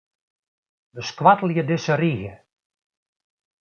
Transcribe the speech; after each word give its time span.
Beskoattelje 0.95 1.63
dizze 1.69 1.97
rige. 2.03 2.33